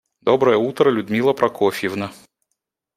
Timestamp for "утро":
0.57-0.89